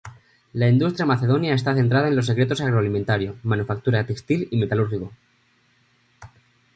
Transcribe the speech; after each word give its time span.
La 0.53 0.67
industria 0.67 1.05
macedonia 1.05 1.53
está 1.53 1.75
centrada 1.75 2.07
en 2.07 2.15
los 2.15 2.25
sectores 2.25 2.59
agroalimentario, 2.61 3.37
manufactura 3.43 4.03
textil 4.03 4.47
y 4.49 4.57
metalúrgico. 4.57 5.11